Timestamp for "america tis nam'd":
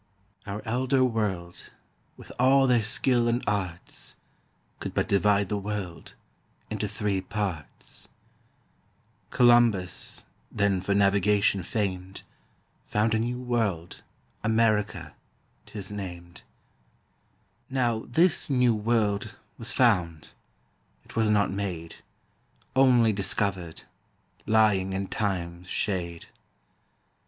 14.43-16.41